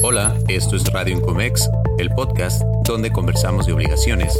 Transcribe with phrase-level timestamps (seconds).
[0.00, 4.32] Hola, esto es Radio Incomex, el podcast donde conversamos de obligaciones,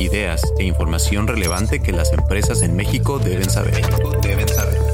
[0.00, 3.82] ideas e información relevante que las empresas en México deben saber.
[4.22, 4.85] Deben saber.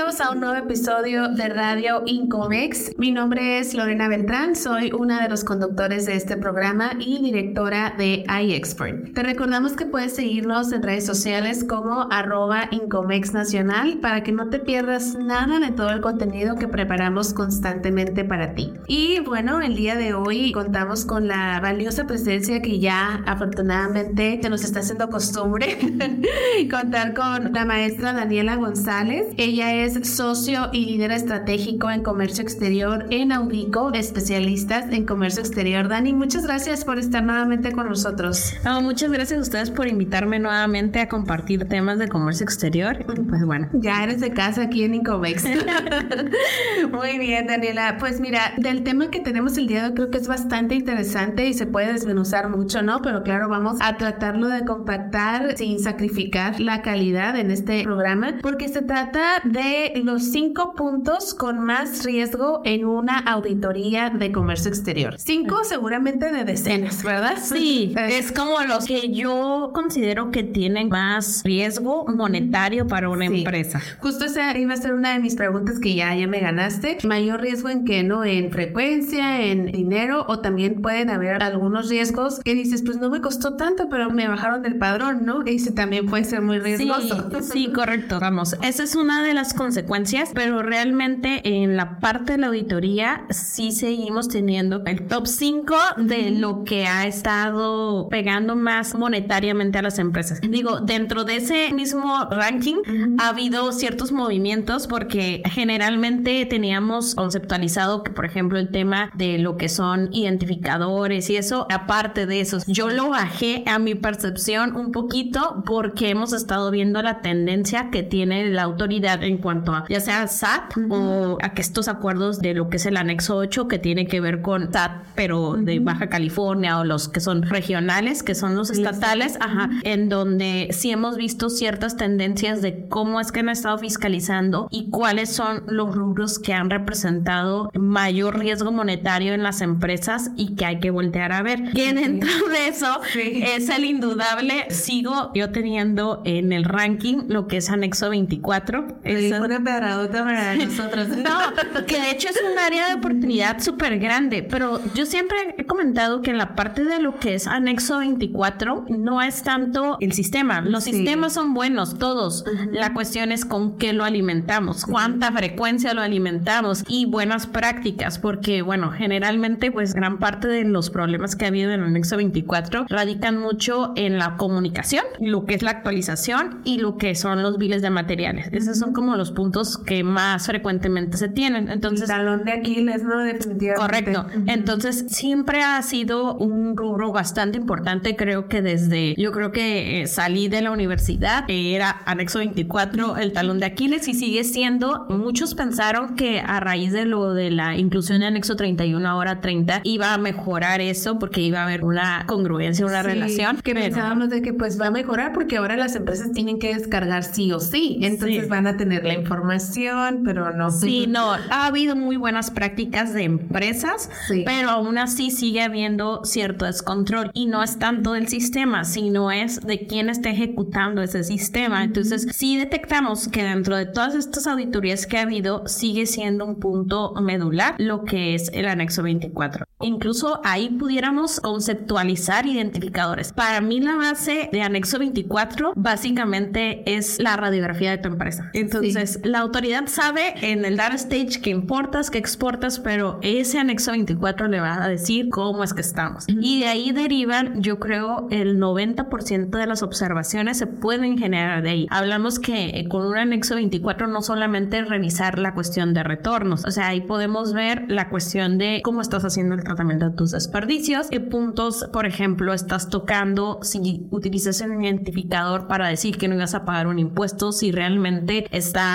[0.00, 2.96] Bienvenidos a un nuevo episodio de Radio Incomex.
[2.96, 7.92] Mi nombre es Lorena Beltrán, soy una de los conductores de este programa y directora
[7.98, 9.12] de iExpert.
[9.12, 14.48] Te recordamos que puedes seguirnos en redes sociales como arroba Incomex Nacional para que no
[14.48, 18.72] te pierdas nada de todo el contenido que preparamos constantemente para ti.
[18.86, 24.48] Y bueno, el día de hoy contamos con la valiosa presencia que ya afortunadamente se
[24.48, 25.76] nos está haciendo costumbre
[26.70, 29.26] contar con la maestra Daniela González.
[29.36, 35.88] Ella es socio y líder estratégico en comercio exterior en Audico, especialistas en comercio exterior.
[35.88, 38.54] Dani, muchas gracias por estar nuevamente con nosotros.
[38.82, 43.04] muchas gracias a ustedes por invitarme nuevamente a compartir temas de comercio exterior.
[43.28, 43.68] Pues bueno.
[43.72, 45.44] Ya eres de casa aquí en Incomex.
[46.92, 47.96] Muy bien, Daniela.
[47.98, 51.46] Pues mira, del tema que tenemos el día de hoy creo que es bastante interesante
[51.46, 53.02] y se puede desmenuzar mucho, ¿no?
[53.02, 58.68] Pero claro, vamos a tratarlo de compactar sin sacrificar la calidad en este programa porque
[58.68, 65.14] se trata de los cinco puntos con más riesgo en una auditoría de comercio exterior.
[65.18, 67.38] Cinco seguramente de decenas, ¿verdad?
[67.42, 73.80] Sí, es como los que yo considero que tienen más riesgo monetario para una empresa.
[74.00, 76.98] Justo esa iba a ser una de mis preguntas que ya, ya me ganaste.
[77.04, 78.24] Mayor riesgo en qué, ¿no?
[78.24, 83.20] En frecuencia, en dinero o también pueden haber algunos riesgos que dices, pues no me
[83.20, 85.42] costó tanto, pero me bajaron del padrón, ¿no?
[85.46, 87.30] Y ese también puede ser muy riesgoso.
[87.40, 88.18] Sí, sí correcto.
[88.20, 93.26] Vamos, esa es una de las consecuencias, pero realmente en la parte de la auditoría
[93.28, 99.82] sí seguimos teniendo el top 5 de lo que ha estado pegando más monetariamente a
[99.82, 100.40] las empresas.
[100.40, 102.76] Digo, dentro de ese mismo ranking
[103.18, 109.58] ha habido ciertos movimientos porque generalmente teníamos conceptualizado que, por ejemplo, el tema de lo
[109.58, 114.90] que son identificadores y eso, aparte de eso, yo lo bajé a mi percepción un
[114.90, 120.00] poquito porque hemos estado viendo la tendencia que tiene la autoridad en cuanto a ya
[120.00, 123.78] sea SAT o a que estos acuerdos de lo que es el anexo 8 que
[123.78, 128.34] tiene que ver con SAT, pero de Baja California o los que son regionales, que
[128.34, 133.40] son los estatales, ajá, en donde sí hemos visto ciertas tendencias de cómo es que
[133.40, 139.42] han estado fiscalizando y cuáles son los rubros que han representado mayor riesgo monetario en
[139.42, 141.72] las empresas y que hay que voltear a ver.
[141.72, 147.58] Que dentro de eso es el indudable, sigo yo teniendo en el ranking lo que
[147.58, 148.86] es anexo 24.
[149.04, 151.08] Es una pedradota para nosotros.
[151.08, 155.66] no, que de hecho es un área de oportunidad súper grande, pero yo siempre he
[155.66, 160.12] comentado que en la parte de lo que es anexo 24 no es tanto el
[160.12, 160.60] sistema.
[160.60, 162.44] Los sistemas son buenos, todos.
[162.72, 168.62] La cuestión es con qué lo alimentamos, cuánta frecuencia lo alimentamos y buenas prácticas, porque
[168.62, 172.86] bueno, generalmente pues gran parte de los problemas que ha habido en el anexo 24
[172.88, 177.58] radican mucho en la comunicación, lo que es la actualización y lo que son los
[177.58, 178.48] biles de materiales.
[178.52, 181.68] Esos son como los puntos que más frecuentemente se tienen.
[181.68, 183.20] Entonces, el talón de Aquiles, ¿no?
[183.20, 183.80] Definitivamente.
[183.80, 184.26] Correcto.
[184.46, 188.16] Entonces, siempre ha sido un rubro bastante importante.
[188.16, 193.32] Creo que desde, yo creo que eh, salí de la universidad, era anexo 24, el
[193.32, 195.06] talón de Aquiles, y sigue siendo.
[195.08, 199.82] Muchos pensaron que a raíz de lo de la inclusión de anexo 31, ahora 30,
[199.84, 203.58] iba a mejorar eso porque iba a haber una congruencia, una relación.
[203.58, 207.24] Que pensábamos de que pues va a mejorar porque ahora las empresas tienen que descargar
[207.24, 207.98] sí o sí.
[208.02, 210.70] Entonces van a tener la información, pero no.
[210.70, 214.10] Sí, no, ha habido muy buenas prácticas de empresas,
[214.44, 219.60] pero aún así sigue habiendo cierto descontrol y no es tanto del sistema, sino es
[219.60, 221.84] de quién está ejecutando ese sistema.
[221.84, 226.58] Entonces, sí detectamos que dentro de todas estas auditorías que ha habido, sigue siendo un
[226.58, 229.64] punto medular lo que es el anexo 24.
[229.80, 233.32] Incluso ahí pudiéramos conceptualizar identificadores.
[233.32, 238.50] Para mí la base de anexo 24 básicamente es la radiografía de tu empresa.
[238.52, 243.90] Entonces, la autoridad sabe en el data stage que importas, que exportas, pero ese anexo
[243.92, 246.24] 24 le va a decir cómo es que estamos.
[246.28, 251.70] Y de ahí derivan, yo creo, el 90% de las observaciones se pueden generar de
[251.70, 251.86] ahí.
[251.90, 256.88] Hablamos que con un anexo 24 no solamente revisar la cuestión de retornos, o sea,
[256.88, 261.20] ahí podemos ver la cuestión de cómo estás haciendo el tratamiento de tus desperdicios, qué
[261.20, 266.64] puntos, por ejemplo, estás tocando si utilizas un identificador para decir que no ibas a
[266.64, 268.46] pagar un impuesto, si realmente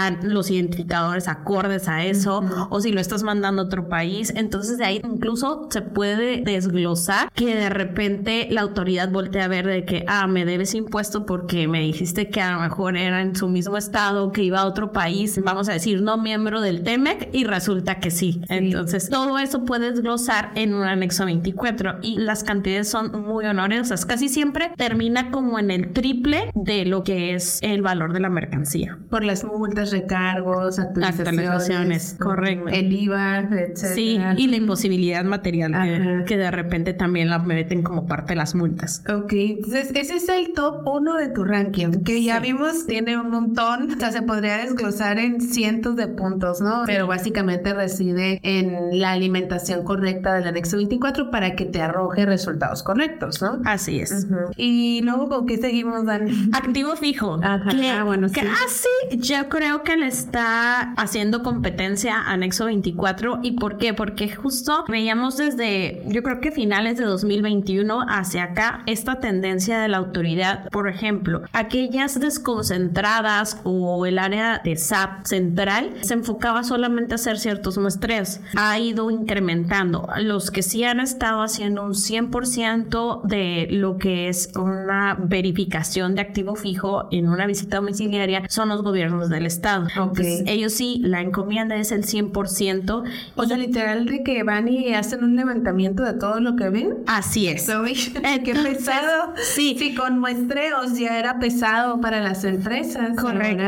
[0.07, 4.31] están los identificadores acordes a eso, o si lo estás mandando a otro país.
[4.35, 9.65] Entonces de ahí incluso se puede desglosar que de repente la autoridad voltea a ver
[9.67, 13.35] de que, ah, me debes impuesto porque me dijiste que a lo mejor era en
[13.35, 17.29] su mismo estado, que iba a otro país, vamos a decir, no miembro del TEMEC,
[17.33, 18.41] y resulta que sí.
[18.49, 24.05] Entonces, todo eso puede desglosar en un anexo 24 y las cantidades son muy honorosas.
[24.05, 28.29] Casi siempre termina como en el triple de lo que es el valor de la
[28.29, 28.97] mercancía.
[29.09, 32.69] Por las multas, recargos, actualizaciones, correcto.
[32.69, 33.77] El IVA, etc.
[33.77, 38.55] Sí, y la imposibilidad material que, de repente también la meten como parte de las
[38.55, 39.03] multas.
[39.09, 43.29] Ok, entonces ese es el top uno de tu ranking, que ya vimos tiene un
[43.29, 46.83] montón, o sea, se podría desglosar en cientos de puntos, ¿no?
[46.85, 52.83] Pero básicamente reside en la alimentación correcta del anexo 24 para que te arroje resultados
[52.83, 53.61] correctos, ¿no?
[53.65, 54.27] Así es.
[54.57, 56.49] Y luego, ¿con qué seguimos, Dani?
[56.53, 57.39] Activo fijo.
[57.41, 57.69] Ajá.
[57.69, 58.47] Que, ah, bueno, que sí.
[58.65, 63.39] así yo creo le está haciendo competencia a Anexo 24.
[63.43, 63.93] ¿Y por qué?
[63.93, 69.87] Porque justo veíamos desde, yo creo que finales de 2021 hacia acá, esta tendencia de
[69.87, 77.13] la autoridad, por ejemplo, aquellas desconcentradas o el área de SAP central se enfocaba solamente
[77.13, 78.39] a hacer ciertos muestreos.
[78.55, 80.09] Ha ido incrementando.
[80.17, 86.21] Los que sí han estado haciendo un 100% de lo que es una verificación de
[86.21, 89.64] activo fijo en una visita domiciliaria son los gobiernos del estado.
[89.65, 93.03] Entonces, ellos sí, la encomienda es el 100%.
[93.35, 96.95] O sea, literal de que van y hacen un levantamiento de todo lo que ven.
[97.07, 97.65] Así es.
[98.43, 99.33] Qué pesado.
[99.35, 99.75] Sí.
[99.77, 103.15] Sí, con muestreos ya era pesado para las empresas.
[103.17, 103.63] Correcto.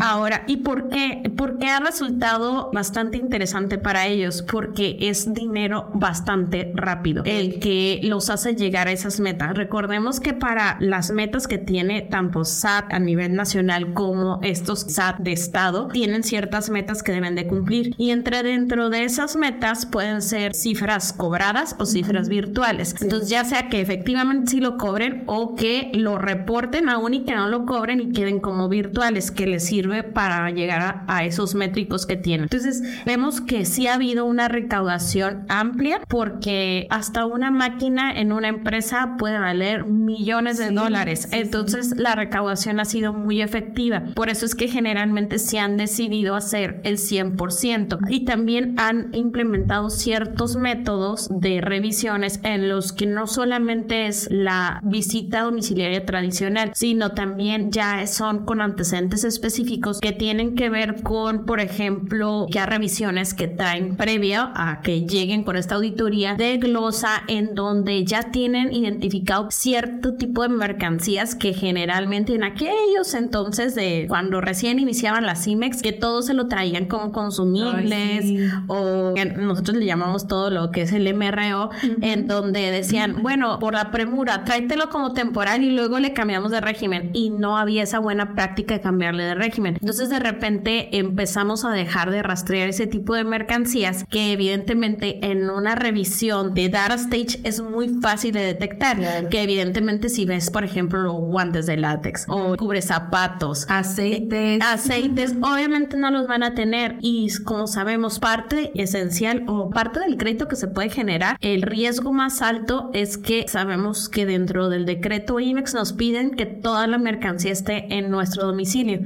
[0.00, 1.30] Ahora, Ahora, ¿y por qué?
[1.36, 8.30] Porque ha resultado bastante interesante para ellos, porque es dinero bastante rápido el que los
[8.30, 9.54] hace llegar a esas metas.
[9.54, 15.18] Recordemos que para las metas que tiene tanto SAT a nivel nacional como estos SAT
[15.24, 19.86] de estado, tienen ciertas metas que deben de cumplir y entre dentro de esas metas
[19.86, 22.94] pueden ser cifras cobradas o cifras virtuales.
[23.00, 27.34] Entonces, ya sea que efectivamente sí lo cobren o que lo reporten aún y que
[27.34, 31.54] no lo cobren y queden como virtuales, que les sirve para llegar a, a esos
[31.54, 32.44] métricos que tienen.
[32.44, 38.48] Entonces, vemos que sí ha habido una recaudación amplia porque hasta una máquina en una
[38.48, 41.28] empresa puede valer millones de dólares.
[41.32, 44.02] Entonces, la recaudación ha sido muy efectiva.
[44.14, 44.68] Por eso es que
[45.14, 52.40] generalmente se han decidido hacer el 100% y también han implementado ciertos métodos de revisiones
[52.42, 58.60] en los que no solamente es la visita domiciliaria tradicional, sino también ya son con
[58.60, 64.80] antecedentes específicos que tienen que ver con, por ejemplo, ya revisiones que traen previa a
[64.80, 70.48] que lleguen con esta auditoría de glosa en donde ya tienen identificado cierto tipo de
[70.48, 76.32] mercancías que generalmente en aquellos entonces de cuando recién iniciaban las CIMEX que todo se
[76.32, 78.48] lo traían como consumibles Ay, sí.
[78.68, 81.68] o nosotros le llamamos todo lo que es el MRO
[82.00, 86.62] en donde decían bueno por la premura tráetelo como temporal y luego le cambiamos de
[86.62, 91.66] régimen y no había esa buena práctica de cambiarle de régimen entonces de repente empezamos
[91.66, 96.94] a dejar de rastrear ese tipo de mercancías que evidentemente en una revisión de data
[96.94, 99.28] stage es muy fácil de detectar Claro.
[99.28, 104.60] que evidentemente si ves por ejemplo los guantes de látex o cubre zapatos Aceites.
[104.62, 104.93] aceites
[105.42, 110.48] obviamente no los van a tener y como sabemos parte esencial o parte del crédito
[110.48, 115.40] que se puede generar el riesgo más alto es que sabemos que dentro del decreto
[115.40, 119.00] IMEX nos piden que toda la mercancía esté en nuestro domicilio.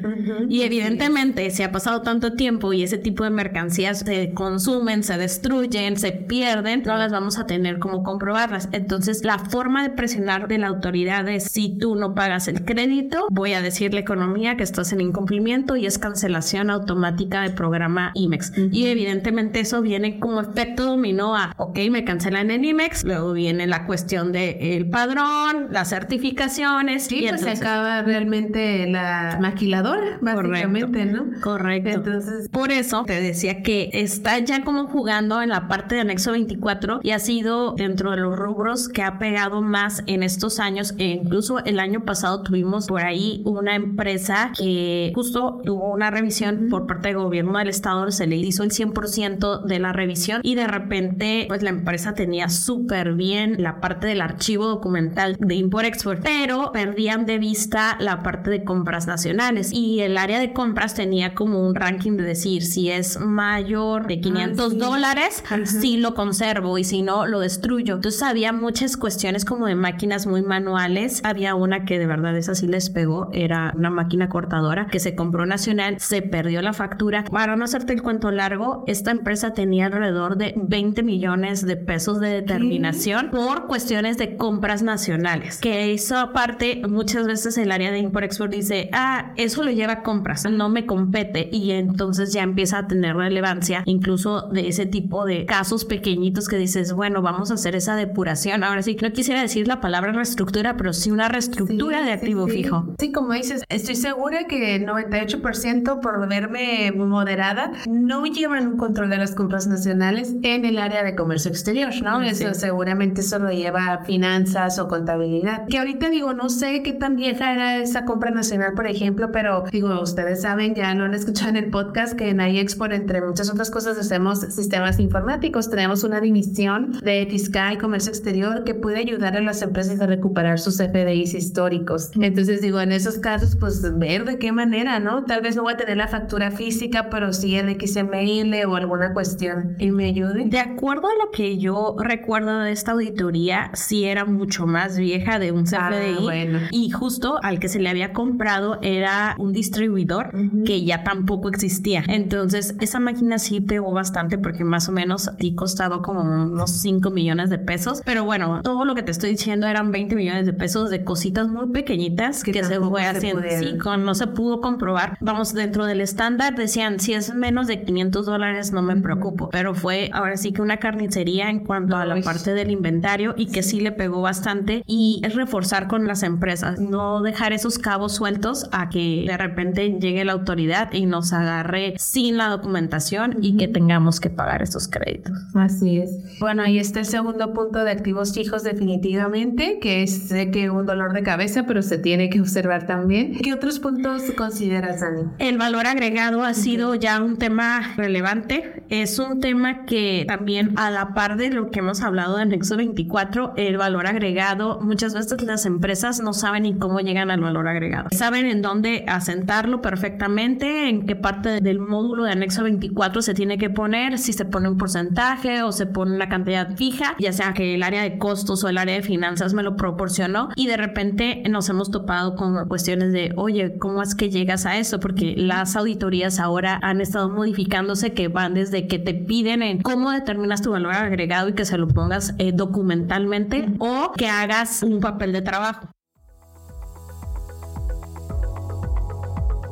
[0.48, 5.16] Y evidentemente si ha pasado tanto tiempo y ese tipo de mercancías se consumen se
[5.16, 8.68] destruyen se pierden no las vamos a tener como comprobarlas.
[8.72, 13.26] Entonces la forma de presionar de la autoridad es si tú no pagas el crédito
[13.30, 18.10] voy a decirle a economía que estás en incumplimiento y es cancelación automática del programa
[18.14, 18.52] IMEX.
[18.72, 23.66] Y evidentemente eso viene como efecto dominó a, ok, me cancelan en IMEX, luego viene
[23.66, 27.04] la cuestión del padrón, las certificaciones.
[27.06, 31.26] Sí, y pues se entonces- acaba realmente la maquiladora, básicamente, ¿no?
[31.40, 31.90] Correcto.
[31.90, 36.32] Entonces, Por eso te decía que está ya como jugando en la parte de anexo
[36.32, 40.94] 24 y ha sido dentro de los rubros que ha pegado más en estos años.
[40.98, 46.68] E incluso el año pasado tuvimos por ahí una empresa que justo tuvo una revisión
[46.70, 50.54] por parte del gobierno del estado, se le hizo el 100% de la revisión y
[50.54, 56.22] de repente pues la empresa tenía súper bien la parte del archivo documental de import-export,
[56.22, 61.34] pero perdían de vista la parte de compras nacionales y el área de compras tenía
[61.34, 64.78] como un ranking de decir si es mayor de 500 sí.
[64.78, 67.96] dólares, sí lo conservo y si no lo destruyo.
[67.96, 71.20] Entonces había muchas cuestiones como de máquinas muy manuales.
[71.24, 75.14] Había una que de verdad esa sí les pegó, era una máquina cortadora que se
[75.14, 77.24] compró nacional, se perdió la factura.
[77.24, 82.20] Para no hacerte el cuento largo, esta empresa tenía alrededor de 20 millones de pesos
[82.20, 85.58] de determinación por cuestiones de compras nacionales.
[85.58, 90.02] Que eso aparte, muchas veces el área de import-export dice, ah, eso lo lleva a
[90.04, 91.48] compras, no me compete.
[91.50, 96.56] Y entonces ya empieza a tener relevancia incluso de ese tipo de casos pequeñitos que
[96.56, 98.62] dices, bueno, vamos a hacer esa depuración.
[98.62, 102.94] Ahora sí, no quisiera decir la palabra reestructura, pero sí una reestructura de activo fijo.
[103.00, 109.10] Sí, como dices, estoy segura que el 98% por verme moderada no llevan un control
[109.10, 112.22] de las compras nacionales en el área de comercio exterior, ¿no?
[112.22, 115.66] Eso seguramente eso lo lleva finanzas o contabilidad.
[115.68, 119.64] Que ahorita digo, no sé qué tan vieja era esa compra nacional, por ejemplo, pero
[119.70, 123.50] digo, ustedes saben, ya lo han escuchado en el podcast, que en iExport, entre muchas
[123.50, 125.70] otras cosas, hacemos sistemas informáticos.
[125.70, 130.06] Tenemos una división de fiscal y comercio exterior que puede ayudar a las empresas a
[130.06, 132.10] recuperar sus FDIs históricos.
[132.20, 135.24] Entonces digo, en esos casos, pues ver de qué manera, ¿no?
[135.28, 139.12] Tal vez no voy a tener la factura física, pero sí el XML o alguna
[139.12, 140.46] cuestión y me ayude.
[140.46, 145.38] De acuerdo a lo que yo recuerdo de esta auditoría, sí era mucho más vieja
[145.38, 146.28] de un CFDI.
[146.28, 150.32] Ah, y justo al que se le había comprado era un distribuidor
[150.64, 152.02] que ya tampoco existía.
[152.08, 157.10] Entonces, esa máquina sí pegó bastante porque más o menos sí costado como unos 5
[157.10, 158.00] millones de pesos.
[158.04, 161.48] Pero bueno, todo lo que te estoy diciendo eran 20 millones de pesos de cositas
[161.48, 163.42] muy pequeñitas que, se fue haciendo.
[163.58, 165.17] Sí, con, no se pudo comprobar.
[165.20, 169.48] Vamos, dentro del estándar decían, si es menos de 500 dólares no me preocupo.
[169.50, 173.46] Pero fue ahora sí que una carnicería en cuanto a la parte del inventario y
[173.46, 174.82] que sí le pegó bastante.
[174.86, 179.98] Y es reforzar con las empresas, no dejar esos cabos sueltos a que de repente
[180.00, 184.88] llegue la autoridad y nos agarre sin la documentación y que tengamos que pagar esos
[184.88, 185.32] créditos.
[185.54, 186.38] Así es.
[186.40, 191.12] Bueno, ahí está el segundo punto de activos fijos definitivamente, que es que un dolor
[191.12, 193.38] de cabeza, pero se tiene que observar también.
[193.38, 195.02] ¿Qué otros puntos consideras,
[195.38, 198.82] El valor agregado ha sido ya un tema relevante.
[198.88, 202.76] Es un tema que también a la par de lo que hemos hablado en Nexo
[202.76, 207.68] 24, el valor agregado, muchas veces las empresas no saben ni cómo llegan al valor
[207.68, 208.08] agregado.
[208.12, 213.58] Saben en dónde asentarlo perfectamente, en qué parte del módulo de anexo 24 se tiene
[213.58, 217.52] que poner, si se pone un porcentaje o se pone una cantidad fija, ya sea
[217.54, 220.76] que el área de costos o el área de finanzas me lo proporcionó y de
[220.76, 224.97] repente nos hemos topado con cuestiones de, oye, ¿cómo es que llegas a eso?
[225.00, 230.10] Porque las auditorías ahora han estado modificándose que van desde que te piden en cómo
[230.10, 235.00] determinas tu valor agregado y que se lo pongas eh, documentalmente o que hagas un
[235.00, 235.88] papel de trabajo.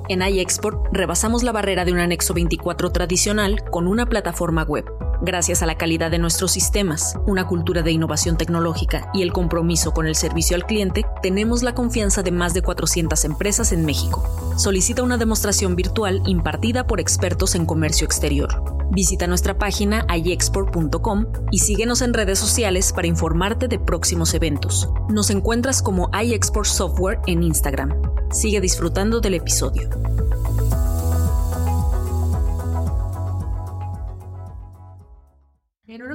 [0.08, 4.84] En iExport rebasamos la barrera de un anexo 24 tradicional con una plataforma web.
[5.22, 9.92] Gracias a la calidad de nuestros sistemas, una cultura de innovación tecnológica y el compromiso
[9.92, 14.54] con el servicio al cliente, tenemos la confianza de más de 400 empresas en México.
[14.56, 18.76] Solicita una demostración virtual impartida por expertos en comercio exterior.
[18.90, 24.88] Visita nuestra página iexport.com y síguenos en redes sociales para informarte de próximos eventos.
[25.08, 27.94] Nos encuentras como iExport Software en Instagram.
[28.30, 29.88] Sigue disfrutando del episodio.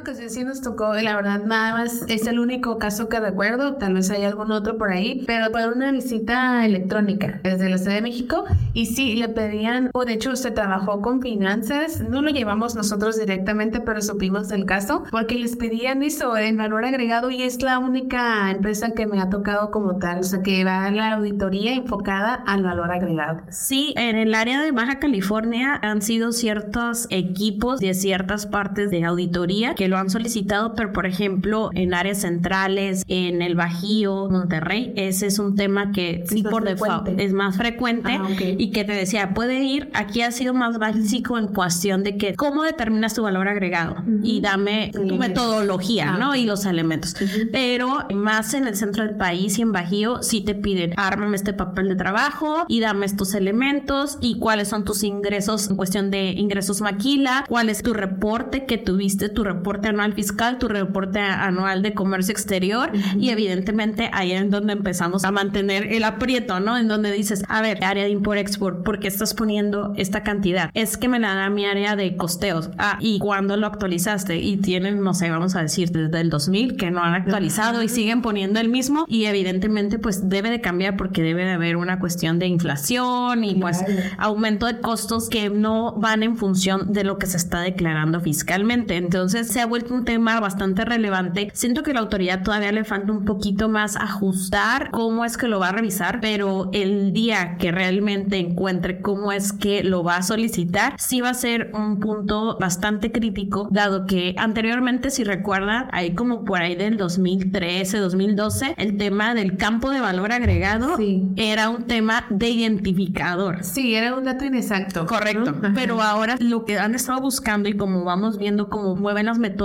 [0.01, 3.93] Ocasión sí nos tocó, la verdad, nada más es el único caso que recuerdo, tal
[3.93, 8.01] vez hay algún otro por ahí, pero fue una visita electrónica desde la Ciudad de
[8.01, 12.75] México y sí, le pedían, o de hecho se trabajó con finanzas, no lo llevamos
[12.75, 17.61] nosotros directamente, pero supimos del caso, porque les pedían eso en valor agregado y es
[17.61, 21.13] la única empresa que me ha tocado como tal, o sea, que va a la
[21.13, 23.41] auditoría enfocada al valor agregado.
[23.49, 29.03] Sí, en el área de Baja California han sido ciertos equipos de ciertas partes de
[29.03, 34.93] auditoría que lo han solicitado, pero por ejemplo en áreas centrales, en el Bajío, Monterrey,
[34.95, 38.93] ese es un tema que sí por default es más frecuente ah, y que te
[38.93, 43.23] decía, puede ir, aquí ha sido más básico en cuestión de que cómo determinas tu
[43.23, 46.35] valor agregado y dame tu metodología, ah, ¿no?
[46.35, 47.13] Y los elementos.
[47.51, 51.51] Pero más en el centro del país y en Bajío sí te piden, ármame este
[51.51, 56.31] papel de trabajo y dame estos elementos y cuáles son tus ingresos en cuestión de
[56.31, 61.81] ingresos maquila, cuál es tu reporte que tuviste, tu reporte anual fiscal, tu reporte anual
[61.81, 66.77] de comercio exterior y evidentemente ahí es donde empezamos a mantener el aprieto, ¿no?
[66.77, 70.69] En donde dices, a ver, área de import-export, ¿por qué estás poniendo esta cantidad?
[70.73, 72.69] Es que me la da mi área de costeos.
[72.77, 74.37] Ah, ¿y cuando lo actualizaste?
[74.37, 77.89] Y tienen, no sé, vamos a decir, desde el 2000 que no han actualizado y
[77.89, 81.99] siguen poniendo el mismo y evidentemente pues debe de cambiar porque debe de haber una
[81.99, 83.83] cuestión de inflación y pues
[84.17, 88.97] aumento de costos que no van en función de lo que se está declarando fiscalmente.
[88.97, 91.49] Entonces, se vuelto un tema bastante relevante.
[91.53, 95.59] Siento que la autoridad todavía le falta un poquito más ajustar cómo es que lo
[95.59, 100.23] va a revisar, pero el día que realmente encuentre cómo es que lo va a
[100.23, 106.13] solicitar, sí va a ser un punto bastante crítico, dado que anteriormente, si recuerdan, ahí
[106.15, 110.97] como por ahí del 2013, 2012, el tema del campo de valor agregado
[111.37, 113.63] era un tema de identificador.
[113.63, 115.05] Sí, era un dato inexacto.
[115.05, 115.55] Correcto.
[115.73, 119.60] Pero ahora lo que han estado buscando y como vamos viendo cómo mueven las metodologías,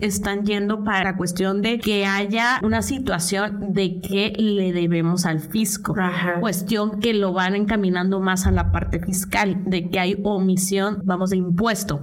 [0.00, 5.40] están yendo para la cuestión de que haya una situación de que le debemos al
[5.40, 5.94] fisco.
[6.40, 11.30] Cuestión que lo van encaminando más a la parte fiscal, de que hay omisión, vamos,
[11.30, 12.00] de impuesto.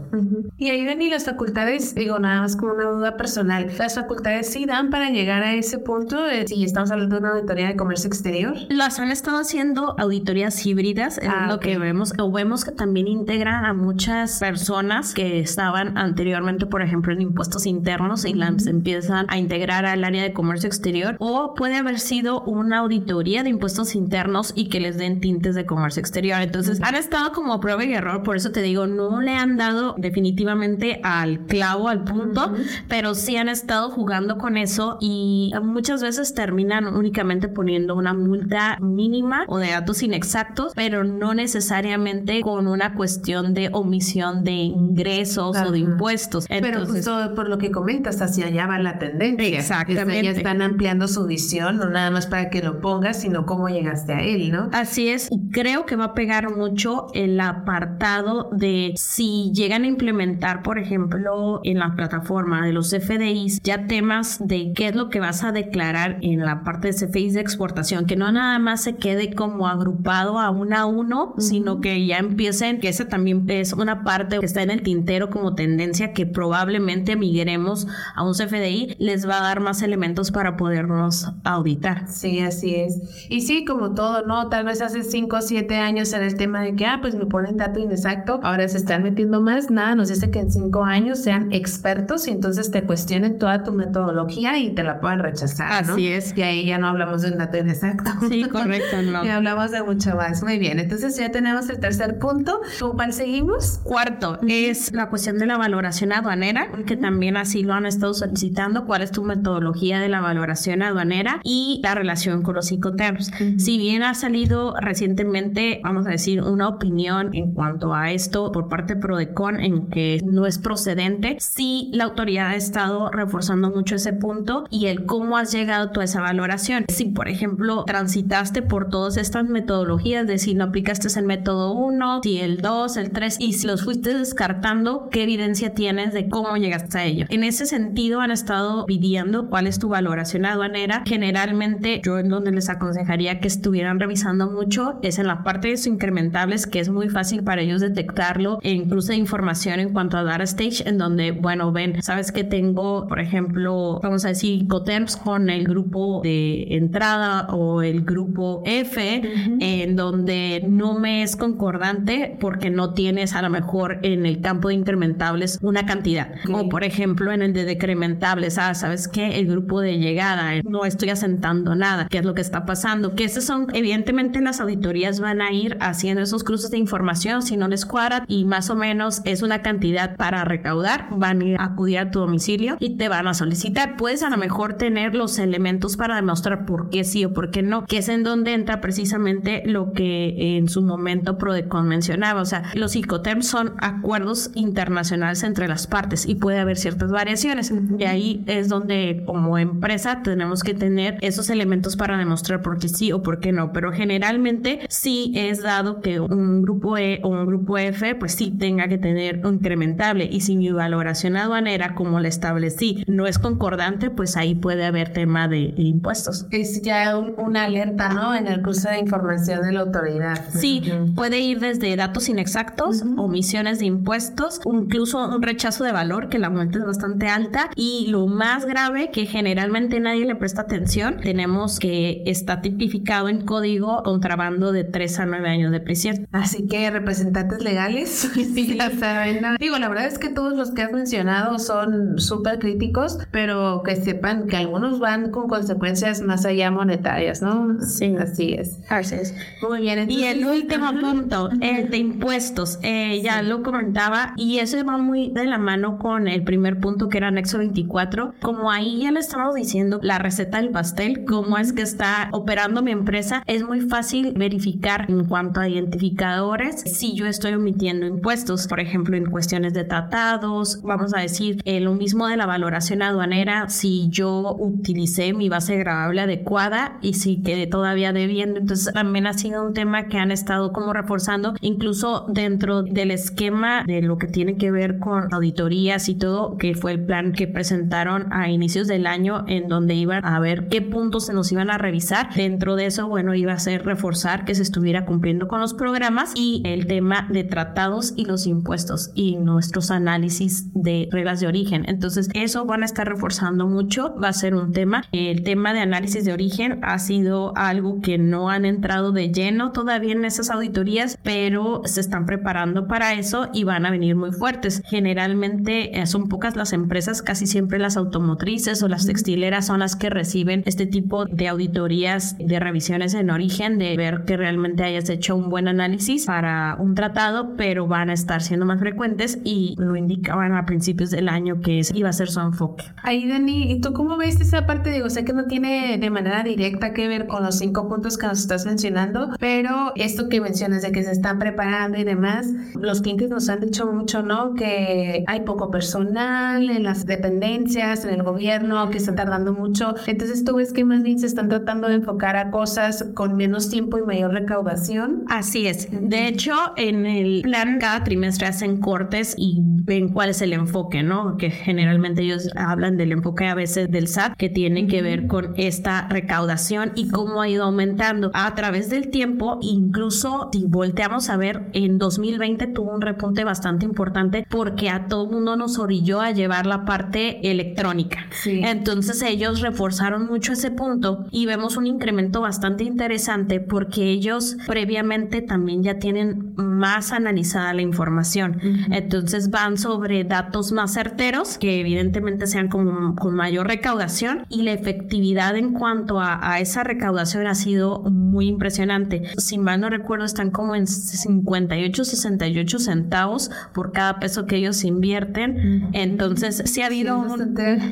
[0.58, 4.50] Y ahí ven y las facultades, digo nada más como una duda personal, las facultades
[4.51, 8.08] sí dan para llegar a ese punto, si estamos hablando de una auditoría de comercio
[8.08, 8.56] exterior.
[8.70, 13.08] Las han estado haciendo auditorías híbridas, es ah, lo que vemos, o vemos que también
[13.08, 19.25] integran a muchas personas que estaban anteriormente, por ejemplo, en impuestos internos y las empiezan
[19.29, 23.96] a integrar al área de comercio exterior, o puede haber sido una auditoría de impuestos
[23.96, 26.41] internos y que les den tintes de comercio exterior.
[26.41, 29.96] Entonces, han estado como prueba y error, por eso te digo, no le han dado
[29.98, 32.53] definitivamente al clavo, al punto,
[32.88, 38.77] pero sí han estado jugando con eso y muchas veces terminan únicamente poniendo una multa
[38.81, 45.57] mínima o de datos inexactos, pero no necesariamente con una cuestión de omisión de ingresos
[45.57, 46.46] o de impuestos.
[46.48, 49.59] pero justo por lo que comentas, hacia allá va la tendencia.
[49.59, 50.24] Exactamente.
[50.24, 54.13] Ya están ampliando su visión, no nada más para que lo pongas, sino cómo llegaste
[54.13, 54.69] a él, ¿no?
[54.74, 55.29] Así es.
[55.51, 61.62] Creo que va a pegar mucho el apartado de si llegan a implementar, por ejemplo,
[61.63, 65.51] en la plataforma de los FDIs, ya temas de qué es lo que vas a
[65.51, 69.67] declarar en la parte de CFDIs de exportación, que no nada más se quede como
[69.67, 74.39] agrupado a uno a uno, sino que ya empiecen, que esa también es una parte
[74.39, 79.37] que está en el tintero como tendencia que probablemente migremos a un CFDI, les va
[79.39, 82.07] a dar más elementos para podernos auditar.
[82.07, 83.27] Sí, así es.
[83.29, 84.49] Y sí, como todo, ¿no?
[84.49, 87.25] Tal vez hace 5 o 7 años era el tema de que, ah, pues me
[87.25, 91.19] ponen dato inexacto, ahora se están metiendo más, nada, nos dice que en 5 años
[91.19, 95.93] sean expertos y entonces te cuestionen toda tu metodología y te la puedan rechazar, ¿no?
[95.93, 96.35] Así es.
[96.37, 98.11] Y ahí ya no hablamos de un dato inexacto.
[98.27, 99.23] Sí, correcto, no.
[99.25, 100.43] y hablamos de mucho más.
[100.43, 102.59] Muy bien, entonces ya tenemos el tercer punto.
[102.79, 103.79] ¿Con cuál seguimos?
[103.83, 108.85] Cuarto, es la cuestión de la valoración aduanera, que también así lo han estado solicitando.
[108.85, 113.31] ¿Cuál es tu metodología de la valoración aduanera y la relación con los incoterms?
[113.57, 118.69] Si bien ha salido recientemente, vamos a decir, una opinión en cuanto a esto por
[118.69, 123.95] parte de Prodecon en que no es procedente, sí la autoridad ha estado reforzando mucho
[123.95, 126.85] ese punto y el cómo has llegado tú a esa valoración.
[126.87, 132.21] Si, por ejemplo, transitaste por todas estas metodologías de si no aplicaste el método 1,
[132.23, 136.57] si el 2, el 3 y si los fuiste descartando, ¿qué evidencia tienes de cómo
[136.57, 137.25] llegaste a ello?
[137.29, 141.03] En ese sentido han estado pidiendo cuál es tu valoración aduanera.
[141.05, 145.77] Generalmente yo en donde les aconsejaría que estuvieran revisando mucho es en la parte de
[145.77, 150.24] sus incrementables que es muy fácil para ellos detectarlo e incluso información en cuanto a
[150.24, 155.18] data stage en donde bueno ven sabes que tengo por ejemplo vamos a decir coterms
[155.18, 159.22] con el grupo de entrada o el grupo F
[159.59, 164.70] en donde no me es concordante porque no tienes a lo mejor en el campo
[164.70, 169.48] de incrementables una cantidad o por ejemplo en el de decrementables ah sabes que el
[169.48, 173.46] grupo de llegada no estoy asentando nada qué es lo que está pasando que esas
[173.46, 177.86] son evidentemente las auditorías van a ir haciendo esos cruces de información si no les
[177.86, 182.00] cuadra y más o menos es una cantidad para recaudar van a ir a acudir
[182.00, 183.98] a tu domicilio y te van a solicitar.
[183.98, 187.62] Puedes a lo mejor tener los elementos para demostrar por qué sí o por qué
[187.62, 192.42] no que es en donde entra precisamente lo que en su momento Prodecon mencionaba.
[192.42, 197.74] O sea los ICOTERMs son acuerdos internacionales entre las partes y puede haber ciertas variaciones
[197.98, 202.87] y ahí es donde como empresa tenemos que tener esos elementos para demostrar por qué
[202.89, 207.29] sí o por qué no pero generalmente sí es dado que un grupo E o
[207.29, 210.29] un grupo F, pues sí tenga que tener un incrementable.
[210.31, 215.13] Y si mi valoración aduanera, como la establecí, no es concordante, pues ahí puede haber
[215.13, 216.46] tema de, impuestos.
[216.51, 218.35] Es ya una alerta, ¿no?
[218.35, 220.46] En el curso de información de la autoridad.
[220.50, 226.39] Sí, puede ir desde datos inexactos, omisiones de impuestos, incluso un rechazo de valor, que
[226.39, 227.70] la multa es bastante alta.
[227.75, 233.46] Y lo más grave, que generalmente nadie le presta atención, tenemos que está tipificado en
[233.46, 236.27] código contrabando de 3 a 9 años de prisión.
[236.31, 238.75] Así que representantes legales, sí.
[238.77, 239.42] ya saben.
[239.60, 243.96] Digo, la verdad es que todos los que has mencionado son súper críticos, pero que
[243.96, 247.79] sepan que algunos van con consecuencias más allá monetarias, ¿no?
[247.81, 248.16] Sí.
[248.18, 248.79] Así es.
[248.90, 249.36] Así es.
[249.62, 250.10] Muy bien.
[250.10, 252.79] y el último punto, el de impuestos.
[252.83, 257.09] Eh, ya lo comentaba y eso va muy de la mano con el primer punto
[257.09, 261.57] que era anexo 24, como ahí ya le estamos diciendo la receta del pastel, cómo
[261.57, 267.15] es que está operando mi empresa, es muy fácil verificar en cuanto a identificadores si
[267.15, 271.93] yo estoy omitiendo impuestos, por ejemplo, en cuestiones de tratados, vamos a decir, eh, lo
[271.93, 277.67] mismo de la valoración aduanera, si yo utilicé mi base grabable adecuada y si quedé
[277.67, 282.83] todavía debiendo, entonces también ha sido un tema que han estado como reforzando, incluso dentro
[282.83, 286.26] del esquema de lo que tiene que ver con auditorías y todo,
[286.59, 290.68] que fue el plan que presentaron a inicios del año en donde iban a ver
[290.68, 292.33] qué puntos se nos iban a revisar.
[292.33, 296.31] Dentro de eso, bueno, iba a ser reforzar que se estuviera cumpliendo con los programas
[296.35, 301.85] y el tema de tratados y los impuestos y nuestros análisis de reglas de origen.
[301.87, 305.03] Entonces, eso van a estar reforzando mucho, va a ser un tema.
[305.11, 309.72] El tema de análisis de origen ha sido algo que no han entrado de lleno
[309.72, 314.31] todavía en esas auditorías, pero se están preparando para eso y van a venir muy
[314.31, 314.81] fuertes.
[314.85, 319.96] Generalmente eh, son pocas las empresas, casi siempre las automotrices o las textileras son las
[319.96, 325.10] que reciben este tipo de auditorías de revisiones en origen, de ver que realmente hayas
[325.10, 329.75] hecho un buen análisis para un tratado, pero van a estar siendo más frecuentes y
[329.77, 332.86] lo indicaban a principios del año que iba a ser su enfoque.
[333.03, 334.90] Ahí, Dani, ¿y tú cómo ves esa parte?
[334.90, 338.25] Digo, sé que no tiene de manera directa que ver con los cinco puntos que
[338.25, 343.01] nos estás mencionando, pero esto que mencionas de que se están preparando y demás, los
[343.01, 344.56] clientes nos han dicho mucho, ¿no?
[344.56, 349.96] Que hay poco personal en las dependencias, en el gobierno, que está tardando mucho.
[350.05, 353.70] Entonces, ¿tú ves que más bien se están tratando de enfocar a cosas con menos
[353.70, 355.24] tiempo y mayor recaudación?
[355.27, 355.88] Así es.
[355.92, 361.03] De hecho, en el plan cada trimestre hacen cortes y ven cuál es el enfoque,
[361.03, 361.38] ¿no?
[361.38, 365.53] Que generalmente ellos hablan del enfoque a veces del SAT que tiene que ver con
[365.57, 369.60] esta recaudación y cómo ha ido aumentando a través del tiempo.
[369.62, 375.27] Incluso si volteamos a ver, en 2020 tuvo un repunte bastante importante porque a todo
[375.27, 378.27] mundo nos orilló a llevar la parte electrónica.
[378.45, 385.41] Entonces ellos reforzaron mucho ese punto y vemos un incremento bastante interesante porque ellos previamente
[385.41, 388.59] también ya tienen más analizada la información.
[388.91, 394.73] Entonces van sobre datos más certeros que evidentemente sean con, con mayor recaudación y la
[394.73, 399.23] efectividad en cuanto a, a, esa recaudación ha sido muy impresionante.
[399.37, 404.83] Si mal no recuerdo están como en 58, 68 centavos por cada peso que ellos
[404.83, 405.76] invierten.
[405.94, 407.25] Entonces sí ha habido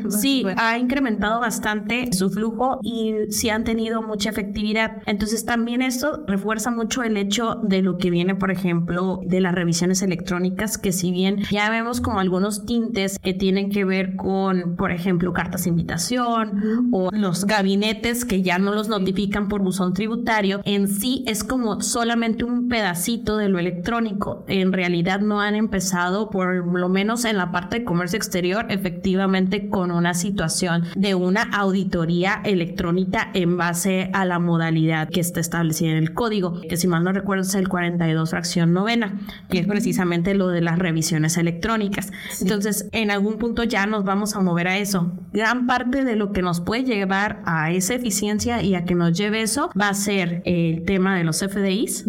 [0.10, 4.98] sí, ha incrementado bastante su flujo y sí han tenido mucha efectividad.
[5.06, 9.54] Entonces también esto refuerza mucho el hecho de lo que viene, por ejemplo, de las
[9.54, 14.76] revisiones electrónicas, que si bien ya vemos como algunos tintes que tienen que ver con,
[14.76, 19.94] por ejemplo, cartas de invitación o los gabinetes que ya no los notifican por buzón
[19.94, 24.44] tributario, en sí es como solamente un pedacito de lo electrónico.
[24.48, 29.70] En realidad no han empezado, por lo menos en la parte de comercio exterior, efectivamente
[29.70, 35.92] con una situación de una auditoría electrónica en base a la modalidad que está establecida
[35.92, 39.68] en el código, que si mal no recuerdo es el 42 fracción novena, que es
[39.68, 42.12] precisamente lo de las revisiones electrónicas.
[42.42, 45.12] Entonces, en algún punto ya nos vamos a mover a eso.
[45.34, 49.18] Gran parte de lo que nos puede llevar a esa eficiencia y a que nos
[49.18, 52.06] lleve eso va a ser el tema de los FDIs,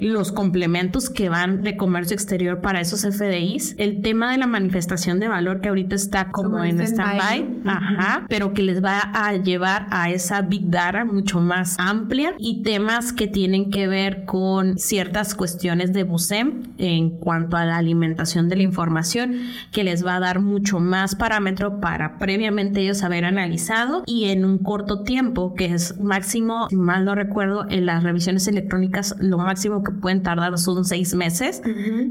[0.00, 4.97] los complementos que van de comercio exterior para esos FDIs, el tema de la manifestación
[4.98, 9.86] de valor que ahorita está como, en stand-by, ajá, pero que les va a llevar
[9.90, 15.34] a esa big data mucho más amplia y temas que tienen que ver con ciertas
[15.34, 19.36] cuestiones de BUSEM en cuanto a la alimentación de la información
[19.72, 24.44] que les va a dar mucho más parámetro para previamente ellos haber analizado y en
[24.44, 29.38] un corto tiempo que es máximo, si mal no recuerdo, en las revisiones electrónicas lo
[29.38, 31.62] máximo que pueden tardar son seis meses,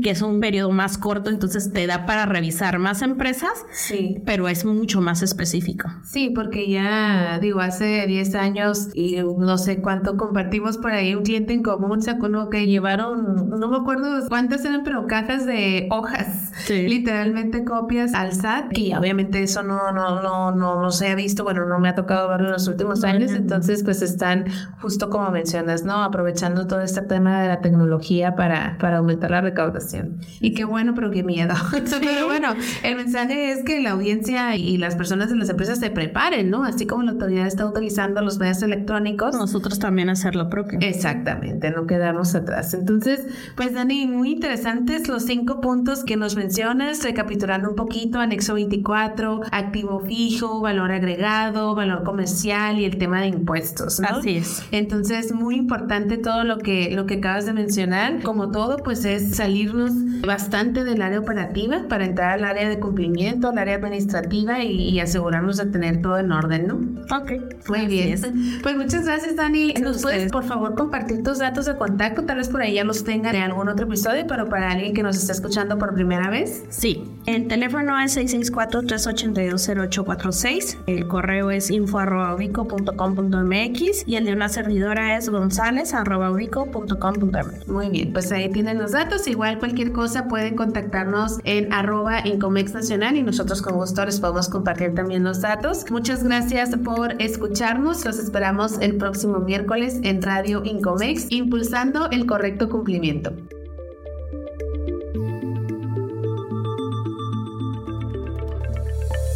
[0.03, 4.21] que es un periodo más corto, entonces te da para revisar más empresas, sí.
[4.25, 5.89] pero es mucho más específico.
[6.03, 11.23] Sí, porque ya digo, hace 10 años y no sé cuánto compartimos por ahí un
[11.23, 15.87] cliente en común, sacó uno que llevaron, no me acuerdo cuántas eran, pero cajas de
[15.91, 21.15] hojas, literalmente copias al SAT, y obviamente eso no, no, no, no, no se ha
[21.15, 24.45] visto, bueno, no me ha tocado verlo en los últimos años, entonces pues están
[24.81, 26.03] justo como mencionas, ¿no?
[26.03, 30.19] Aprovechando todo este tema de la tecnología para, para aumentar la recaudación.
[30.39, 31.55] Y qué bueno, pero qué miedo.
[31.71, 35.89] pero bueno, el mensaje es que la audiencia y las personas de las empresas se
[35.89, 36.63] preparen, ¿no?
[36.63, 39.35] Así como la autoridad está utilizando los medios electrónicos.
[39.35, 40.79] Nosotros también hacer lo propio.
[40.81, 42.73] Exactamente, no quedarnos atrás.
[42.73, 43.25] Entonces,
[43.55, 49.41] pues Dani, muy interesantes los cinco puntos que nos mencionas, recapitulando un poquito, anexo 24,
[49.51, 53.99] activo fijo, valor agregado, valor comercial y el tema de impuestos.
[53.99, 54.07] ¿no?
[54.07, 54.63] Así es.
[54.71, 58.21] Entonces, muy importante todo lo que, lo que acabas de mencionar.
[58.23, 63.49] Como todo, pues es salirnos bastante del área operativa para entrar al área de cumplimiento,
[63.49, 66.75] al área administrativa y, asegurarnos de tener todo en orden, ¿no?
[67.15, 67.33] Ok.
[67.69, 68.19] Muy bien.
[68.63, 69.73] Pues muchas gracias, Dani.
[69.75, 72.23] ¿Nos puedes, por favor, compartir tus datos de contacto?
[72.23, 75.03] Tal vez por ahí ya los tengan en algún otro episodio, pero para alguien que
[75.03, 76.63] nos está escuchando por primera vez.
[76.69, 77.03] Sí.
[77.25, 80.77] El teléfono es 664-382-0846.
[80.87, 87.67] El correo es info.ubico.com.mx y el de una servidora es gonzález.ubico.com.mx.
[87.67, 89.27] Muy bien, pues ahí tienen los datos.
[89.27, 94.47] Igual cualquier cosa pueden contactarnos en arroba Incomex Nacional y nosotros con gusto les podemos
[94.47, 95.83] compartir también los datos.
[95.91, 98.05] Muchas gracias por escucharnos.
[98.05, 103.33] Los esperamos el próximo miércoles en Radio Incomex, impulsando el correcto cumplimiento.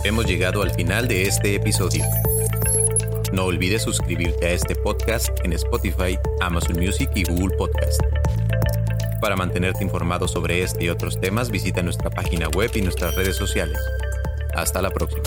[0.05, 2.05] Hemos llegado al final de este episodio.
[3.33, 8.01] No olvides suscribirte a este podcast en Spotify, Amazon Music y Google Podcast.
[9.21, 13.35] Para mantenerte informado sobre este y otros temas, visita nuestra página web y nuestras redes
[13.35, 13.79] sociales.
[14.55, 15.21] Hasta la próxima.